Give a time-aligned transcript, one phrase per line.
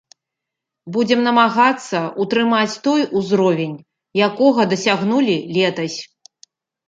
[0.93, 3.77] Будзем намагацца ўтрымаць той узровень,
[4.29, 5.99] якога дасягнулі летась.